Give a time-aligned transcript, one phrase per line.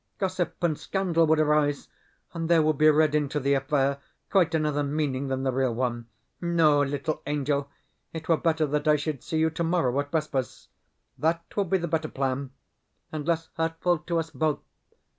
[0.17, 1.87] Gossip and scandal would arise,
[2.33, 3.99] and there would be read into the affair
[4.31, 6.07] quite another meaning than the real one.
[6.41, 7.69] No, little angel,
[8.11, 10.69] it were better that I should see you tomorrow at Vespers.
[11.19, 12.49] That will be the better plan,
[13.11, 14.61] and less hurtful to us both.